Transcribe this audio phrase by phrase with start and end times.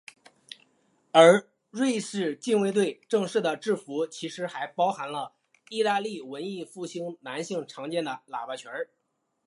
[1.11, 5.35] 而瑞士近卫队正式的制服其实还包含了
[5.69, 8.67] 义大利文艺复兴男性常见的喇叭裙。